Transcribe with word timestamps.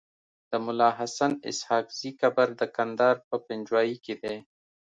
د 0.49 0.51
ملاحسناسحاقزی 0.65 2.11
قبر 2.21 2.47
دکندهار 2.61 3.17
په 3.27 3.35
پنجوايي 3.45 3.95
کیدی 4.05 4.37